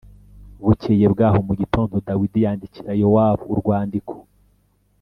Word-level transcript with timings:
Bukeye 0.65 1.05
bwaho 1.13 1.39
mu 1.47 1.53
gitondo 1.61 1.95
Dawidi 2.07 2.39
yandikira 2.45 2.91
Yowabu 3.01 3.43
urwandiko 3.53 4.13